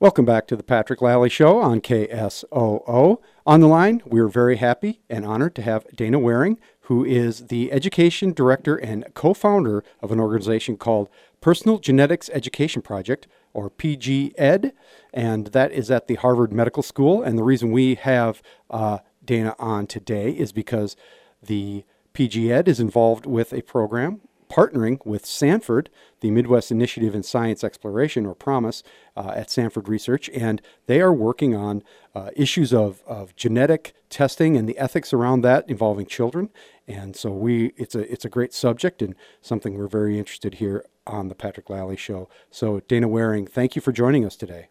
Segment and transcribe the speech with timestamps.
[0.00, 3.18] Welcome back to the Patrick Lalley Show on KSOO.
[3.46, 7.70] On the line, we're very happy and honored to have Dana Waring, who is the
[7.70, 11.10] Education Director and co founder of an organization called
[11.42, 14.72] Personal Genetics Education Project, or PG Ed,
[15.12, 17.22] and that is at the Harvard Medical School.
[17.22, 18.40] And the reason we have
[18.70, 20.96] uh, Dana on today is because
[21.42, 25.88] the PG Ed is involved with a program partnering with Sanford,
[26.20, 28.82] the Midwest Initiative in Science Exploration, or PROMISE,
[29.16, 31.82] uh, at Sanford Research, and they are working on
[32.14, 36.50] uh, issues of, of genetic testing and the ethics around that involving children.
[36.88, 40.84] And so we, it's a it's a great subject and something we're very interested here
[41.06, 42.28] on the Patrick Lalley Show.
[42.50, 44.66] So Dana Waring, thank you for joining us today.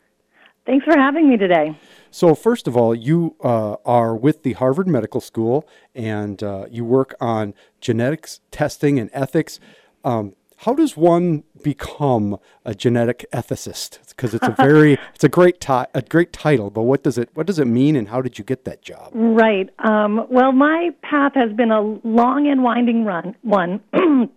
[0.70, 1.76] Thanks for having me today.
[2.12, 6.86] So, first of all, you uh, are with the Harvard Medical School and uh, you
[6.86, 9.60] work on genetics testing and ethics.
[10.04, 13.98] Um, how does one become a genetic ethicist?
[14.10, 16.70] Because it's a very, it's a great, ti- a great title.
[16.70, 19.10] But what does it, what does it mean, and how did you get that job?
[19.15, 19.71] Right.
[19.80, 23.36] Um, well, my path has been a long and winding run.
[23.41, 23.82] One,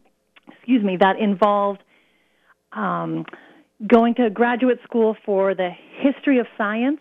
[0.49, 1.83] excuse me, that involved
[2.73, 3.27] um,
[3.87, 5.71] going to graduate school for the
[6.03, 7.00] history of science,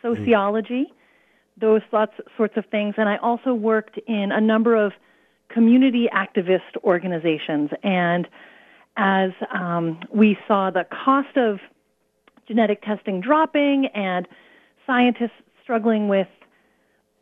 [0.00, 1.60] sociology, mm.
[1.60, 2.94] those lots, sorts of things.
[2.98, 4.92] And I also worked in a number of
[5.48, 7.70] community activist organizations.
[7.82, 8.28] And
[8.96, 11.58] as um, we saw the cost of
[12.46, 14.26] genetic testing dropping and
[14.86, 15.30] scientists
[15.62, 16.28] struggling with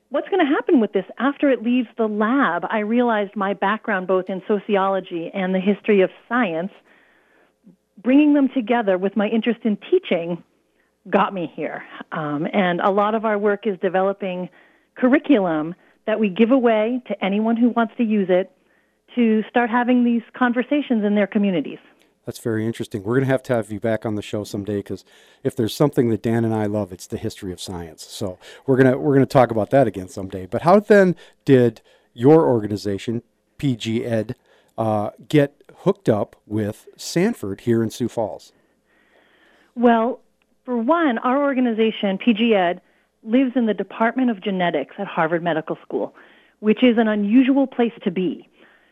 [0.09, 4.07] what's going to happen with this after it leaves the lab, I realized my background
[4.07, 6.73] both in sociology and the history of science–
[8.03, 10.43] bringing them together with my interest in teaching
[11.09, 11.83] got me here.
[12.13, 14.49] Um, and a lot of our work is developing
[14.97, 15.75] curriculum
[16.07, 18.51] that we give away to anyone who wants to use it
[19.15, 21.79] to start having these conversations in their communities.
[22.27, 23.03] That's very interesting.
[23.03, 25.05] We're going to have to have you back on the show someday because
[25.43, 28.07] if there's something that Dan and I love, it's the history of science.
[28.09, 30.47] So we're gonna we're gonna talk about that again someday.
[30.47, 31.81] But how then did
[32.13, 33.23] your organization,
[33.59, 34.37] PG Ed,
[34.77, 38.53] uh, get hooked up with Sanford here in Sioux Falls?
[39.75, 40.21] Well,
[40.71, 42.81] for one, our organization, PG Ed,
[43.25, 46.15] lives in the Department of Genetics at Harvard Medical School,
[46.61, 48.49] which is an unusual place to be.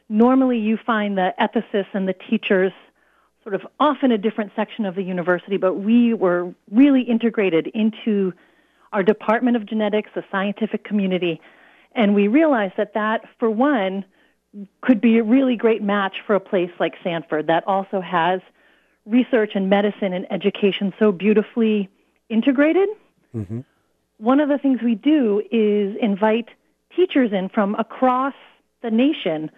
[0.08, 2.72] Normally, you find the ethicists and the teachers
[3.44, 7.68] sort of off in a different section of the university, but we were really integrated
[7.68, 8.32] into
[8.92, 11.40] our Department of Genetics, the scientific community,
[11.92, 14.04] and we realized that that, for one,
[14.80, 18.40] could be a really great match for a place like Sanford that also has
[19.08, 21.88] research and medicine and education so beautifully
[22.28, 22.88] integrated.
[23.34, 23.60] Mm-hmm.
[24.18, 26.48] One of the things we do is invite
[26.94, 28.34] teachers in from across
[28.82, 29.50] the nation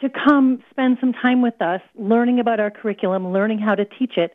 [0.00, 4.16] to come spend some time with us, learning about our curriculum, learning how to teach
[4.16, 4.34] it.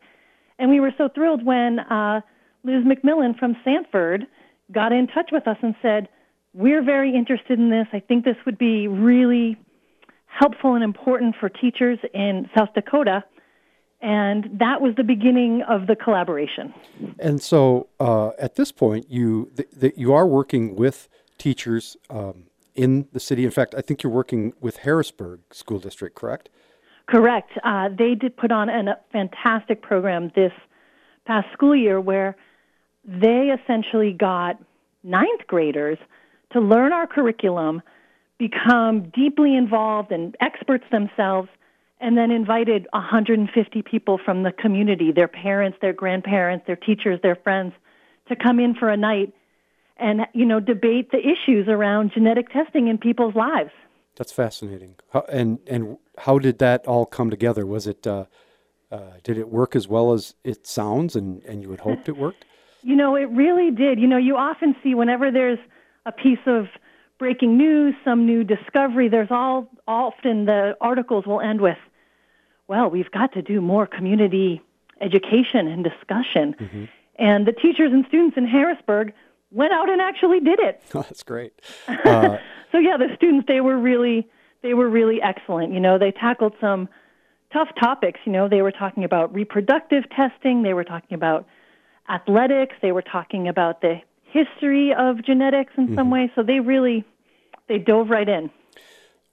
[0.57, 2.21] And we were so thrilled when uh,
[2.63, 4.25] Liz McMillan from Sanford
[4.71, 6.09] got in touch with us and said,
[6.53, 7.87] We're very interested in this.
[7.93, 9.57] I think this would be really
[10.25, 13.23] helpful and important for teachers in South Dakota.
[14.01, 16.73] And that was the beginning of the collaboration.
[17.19, 22.45] And so, uh, at this point, you th- th- you are working with teachers um,
[22.75, 23.43] in the city.
[23.43, 26.49] In fact, I think you're working with Harrisburg School District, correct?
[27.07, 27.51] Correct.
[27.63, 30.53] Uh, they did put on a fantastic program this
[31.25, 32.37] past school year where
[33.03, 34.57] they essentially got
[35.03, 35.97] ninth graders
[36.53, 37.81] to learn our curriculum
[38.37, 41.49] become deeply involved and experts themselves,
[41.99, 47.35] and then invited 150 people from the community, their parents, their grandparents, their teachers, their
[47.35, 47.73] friends,
[48.27, 49.33] to come in for a night
[49.97, 53.71] and you know debate the issues around genetic testing in people's lives.
[54.15, 54.95] That's fascinating.
[55.11, 57.65] How, and and how did that all come together?
[57.65, 58.25] Was it uh,
[58.91, 62.17] uh, did it work as well as it sounds, and and you had hoped it
[62.17, 62.45] worked?
[62.81, 63.99] You know, it really did.
[63.99, 65.59] You know, you often see whenever there's
[66.05, 66.67] a piece of
[67.17, 71.77] breaking news, some new discovery, there's all often the articles will end with,
[72.69, 74.61] well, we've got to do more community
[75.01, 76.55] education and discussion.
[76.59, 76.85] Mm-hmm.
[77.15, 79.11] And the teachers and students in Harrisburg
[79.51, 80.81] went out and actually did it.
[80.93, 81.53] Oh, that's great.
[82.05, 82.37] Uh,
[82.71, 84.27] so yeah, the students they were really
[84.61, 85.73] they were really excellent.
[85.73, 86.87] You know, they tackled some
[87.51, 88.19] tough topics.
[88.25, 91.47] You know, they were talking about reproductive testing, they were talking about
[92.07, 95.95] athletics, they were talking about the history of genetics in mm-hmm.
[95.95, 96.31] some way.
[96.35, 97.03] So they really
[97.67, 98.51] they dove right in.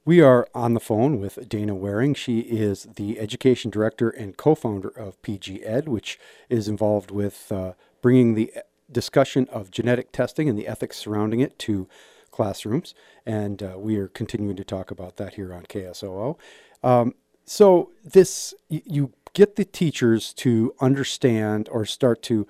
[0.07, 2.15] We are on the phone with Dana Waring.
[2.15, 6.17] She is the education director and co-founder of PG Ed, which
[6.49, 7.73] is involved with uh,
[8.03, 8.53] bringing the
[8.91, 11.89] discussion of genetic testing and the ethics surrounding it to
[12.31, 12.95] classrooms.
[13.27, 16.39] And uh, we are continuing to talk about that here on KSOO.
[16.85, 22.47] Um, so this you get the teachers to understand or start to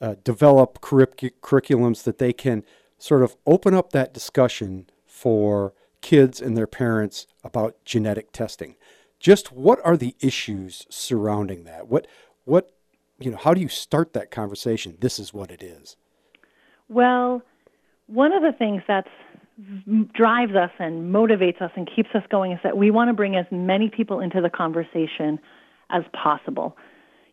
[0.00, 2.64] uh, develop curric- curriculums that they can
[2.98, 5.72] sort of open up that discussion for
[6.06, 8.76] kids and their parents about genetic testing.
[9.18, 11.88] Just what are the issues surrounding that?
[11.88, 12.06] What
[12.44, 12.70] what
[13.18, 14.98] you know, how do you start that conversation?
[15.00, 15.96] This is what it is.
[16.88, 17.42] Well,
[18.06, 19.06] one of the things that
[20.14, 23.34] drives us and motivates us and keeps us going is that we want to bring
[23.34, 25.40] as many people into the conversation
[25.90, 26.76] as possible.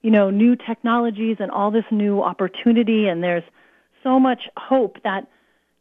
[0.01, 3.43] You know, new technologies and all this new opportunity, and there's
[4.01, 5.27] so much hope that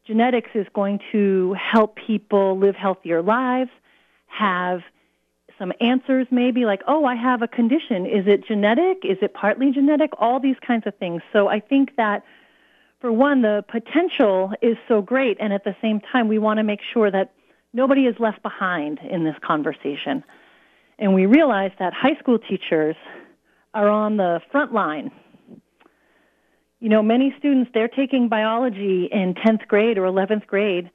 [0.07, 3.71] genetics is going to help people live healthier lives,
[4.27, 4.81] have
[5.59, 8.07] some answers maybe like, oh, I have a condition.
[8.07, 9.05] Is it genetic?
[9.05, 10.11] Is it partly genetic?
[10.19, 11.23] All these kinds of things.
[11.33, 12.25] So I think that
[13.01, 16.63] for one, the potential is so great, and at the same time, we want to
[16.63, 17.33] make sure that
[17.73, 20.23] nobody is left behind in this conversation.
[20.99, 22.95] And we realize that high school teachers
[23.75, 25.11] are on the front line.
[26.83, 30.91] You know, many students, they're taking biology in 10th grade or 11th grade,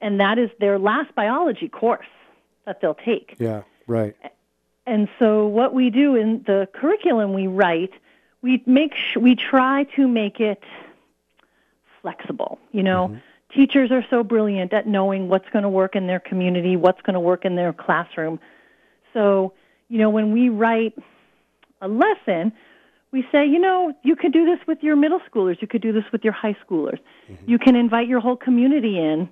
[0.00, 2.08] and that is their last biology course
[2.66, 3.36] that they'll take.
[3.38, 4.16] Yeah, right.
[4.84, 7.92] And so what we do in the curriculum we write,
[8.42, 10.64] we make sh- we try to make it
[12.02, 12.58] flexible.
[12.72, 13.18] You know, mm-hmm.
[13.54, 17.14] teachers are so brilliant at knowing what's going to work in their community, what's going
[17.14, 18.40] to work in their classroom.
[19.12, 19.52] So,
[19.88, 20.98] you know, when we write
[21.80, 22.52] a lesson,
[23.10, 25.92] we say, you know, you could do this with your middle schoolers, you could do
[25.92, 26.98] this with your high schoolers.
[27.30, 27.50] Mm-hmm.
[27.50, 29.28] You can invite your whole community in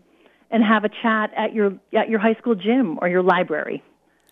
[0.50, 3.82] and have a chat at your at your high school gym or your library.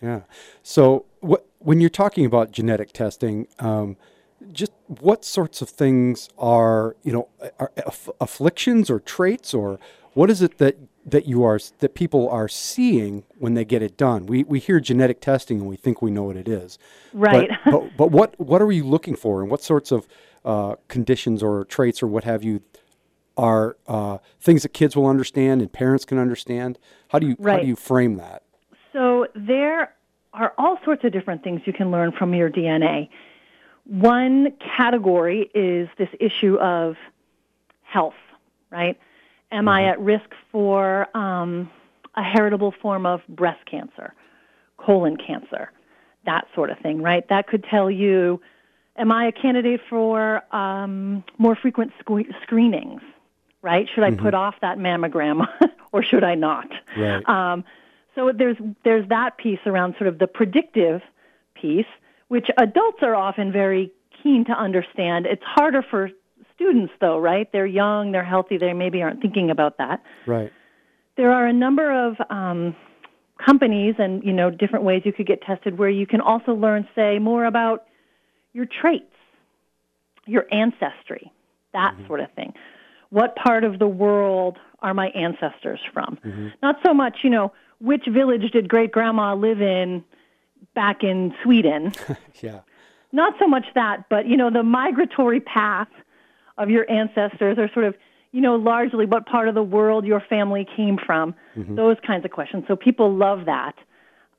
[0.01, 0.21] Yeah.
[0.63, 3.97] So, what, when you're talking about genetic testing, um,
[4.51, 7.27] just what sorts of things are you know
[7.59, 9.79] are aff- afflictions or traits or
[10.13, 13.97] what is it that that you are that people are seeing when they get it
[13.97, 14.25] done.
[14.25, 16.77] We we hear genetic testing and we think we know what it is.
[17.13, 17.49] Right.
[17.63, 20.07] but, but, but what what are you looking for and what sorts of
[20.43, 22.61] uh, conditions or traits or what have you
[23.37, 26.79] are uh, things that kids will understand and parents can understand?
[27.09, 27.53] How do you right.
[27.55, 28.43] how do you frame that?
[28.93, 29.93] So there
[30.33, 33.07] are all sorts of different things you can learn from your dna
[33.85, 36.95] one category is this issue of
[37.83, 38.15] health,
[38.71, 38.99] right?
[39.51, 39.91] Am I mm-hmm.
[39.91, 41.69] at risk for um,
[42.15, 44.13] a heritable form of breast cancer,
[44.77, 45.71] colon cancer,
[46.25, 47.27] that sort of thing, right?
[47.29, 48.41] That could tell you,
[48.97, 53.01] am I a candidate for um, more frequent sque- screenings,
[53.61, 53.87] right?
[53.93, 54.23] Should I mm-hmm.
[54.23, 55.47] put off that mammogram
[55.91, 56.67] or should I not?
[56.97, 57.27] Right.
[57.27, 57.63] Um,
[58.15, 61.01] so there's there's that piece around sort of the predictive
[61.53, 61.85] piece
[62.27, 65.25] which adults are often very keen to understand.
[65.25, 66.09] It's harder for
[66.55, 67.49] students, though, right?
[67.51, 70.01] They're young, they're healthy, they maybe aren't thinking about that.
[70.25, 70.51] Right.
[71.17, 72.75] There are a number of um,
[73.43, 76.87] companies and you know different ways you could get tested where you can also learn,
[76.95, 77.85] say, more about
[78.53, 79.05] your traits,
[80.25, 81.31] your ancestry,
[81.73, 82.07] that mm-hmm.
[82.07, 82.53] sort of thing.
[83.09, 86.17] What part of the world are my ancestors from?
[86.25, 86.47] Mm-hmm.
[86.61, 90.03] Not so much, you know, which village did great grandma live in
[90.73, 91.93] back in Sweden.
[92.41, 92.61] yeah.
[93.11, 95.87] Not so much that, but you know, the migratory path
[96.57, 97.95] of your ancestors or sort of,
[98.31, 101.35] you know, largely what part of the world your family came from.
[101.55, 101.75] Mm-hmm.
[101.75, 102.65] Those kinds of questions.
[102.67, 103.75] So people love that.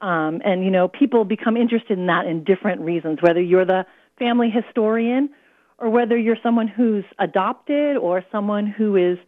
[0.01, 3.87] Um, and you know, people become interested in that in different reasons, whether you're the
[4.19, 5.31] family historian
[5.79, 9.19] or whether you're someone who's adopted or someone who is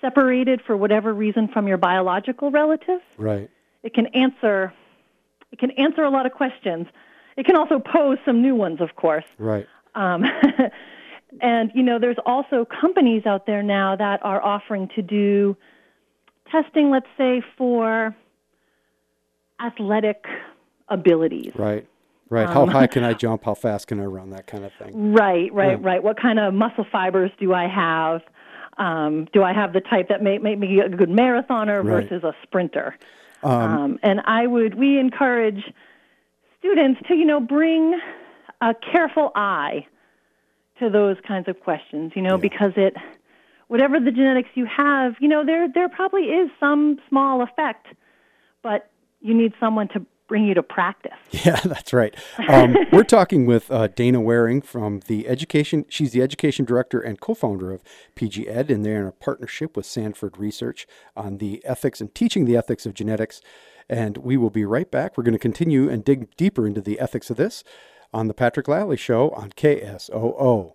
[0.00, 3.50] separated for whatever reason from your biological relatives Right.
[3.82, 4.72] It can answer
[5.52, 6.86] it can answer a lot of questions.
[7.36, 9.24] It can also pose some new ones, of course.
[9.38, 9.66] Right.
[9.94, 10.24] Um,
[11.40, 15.56] and you know, there's also companies out there now that are offering to do
[16.50, 18.14] testing, let's say, for
[19.60, 20.24] athletic
[20.88, 21.52] abilities.
[21.54, 21.86] Right.
[22.30, 22.48] Right.
[22.48, 23.44] How um, high can I jump?
[23.44, 24.30] How fast can I run?
[24.30, 25.12] That kind of thing.
[25.12, 25.52] Right.
[25.52, 25.78] Right.
[25.80, 25.86] Yeah.
[25.86, 26.02] Right.
[26.02, 28.22] What kind of muscle fibers do I have?
[28.76, 32.08] Um, do I have the type that may make me a good marathoner right.
[32.08, 32.96] versus a sprinter?
[33.44, 35.62] Um, um, and I would, we encourage
[36.58, 38.00] students to, you know, bring
[38.60, 39.86] a careful eye
[40.78, 42.40] to those kinds of questions, you know, yeah.
[42.40, 42.94] because it,
[43.68, 47.86] whatever the genetics you have, you know, there, there probably is some small effect,
[48.62, 48.90] but
[49.20, 51.12] you need someone to bring you to practice.
[51.44, 52.14] Yeah, that's right.
[52.48, 55.84] Um, we're talking with uh, Dana Waring from the education.
[55.88, 57.82] She's the education director and co-founder of
[58.14, 62.46] PG Ed, and they're in a partnership with Sanford Research on the ethics and teaching
[62.46, 63.42] the ethics of genetics.
[63.90, 65.18] And we will be right back.
[65.18, 67.62] We're going to continue and dig deeper into the ethics of this
[68.14, 70.74] on the Patrick Lalley Show on KSOO.